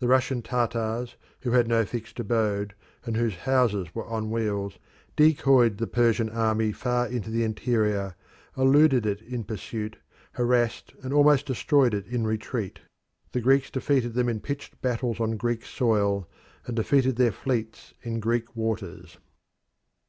[0.00, 2.74] The Russian Tartars, who had no fixed abode
[3.06, 4.76] and whose houses were on wheels,
[5.14, 8.16] decoyed the Persian army far into the interior,
[8.56, 9.98] eluded it in pursuit,
[10.32, 12.80] harassed and almost destroyed it in retreat.
[13.30, 16.28] The Greeks defeated them in pitched battles on Greek soil,
[16.66, 19.18] and defeated their fleets in Greek waters.